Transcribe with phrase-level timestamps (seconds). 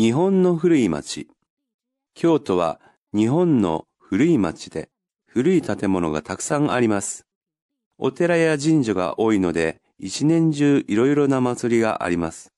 [0.00, 1.28] 日本の古い町。
[2.14, 2.80] 京都は
[3.12, 4.88] 日本の古い町で
[5.26, 7.26] 古い建物がたくさんあります。
[7.98, 12.50] お寺や神社が多いので一年中いろいろな祭りがあります。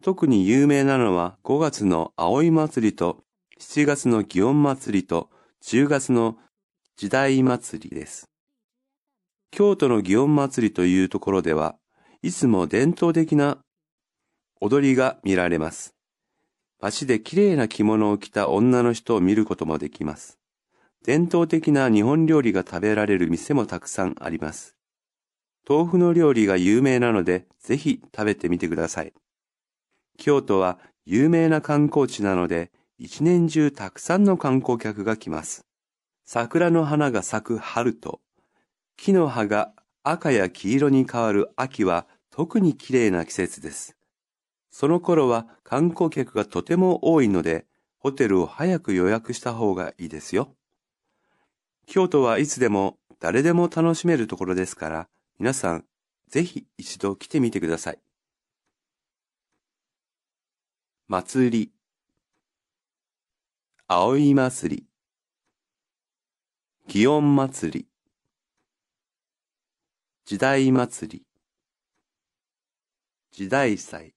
[0.00, 3.24] 特に有名なのは5月の葵祭りと
[3.58, 5.28] 7月の祇園祭りと
[5.64, 6.36] 10月の
[6.96, 8.30] 時代祭りです。
[9.50, 11.74] 京都の祇園祭りというところでは、
[12.22, 13.58] いつも伝統的な
[14.60, 15.95] 踊りが見られます。
[16.80, 20.38] 街で綺麗な着物を着た女の人を見ることもできます。
[21.04, 24.76] 伝統的な日本料理が食べられる店もたくさんあります。
[25.68, 29.12] 豆腐の料理が有名なので、ぜひ食べてみてください。
[30.18, 35.66] 京都は有名な観光地なので、一年中たくさんの観光客が来ます。
[36.24, 38.20] 桜の花が咲く春と、
[38.96, 39.72] 木の葉が
[40.02, 43.95] 赤や黄色に変わる秋は特に綺麗な季節です。
[44.78, 47.64] その頃は観光客がとても多いので、
[47.96, 50.54] ホテルを早く予約した方がいいですよ。
[51.86, 55.86] 京都はいつでも誰でも楽しめるところですから、皆さん
[56.28, 57.98] ぜひ一度来てみてください。
[61.08, 61.72] 祭り。
[63.88, 64.86] 葵祭り。
[66.86, 67.86] 祇園祭り。
[70.26, 71.24] 時代祭り。
[73.32, 74.15] 時代祭。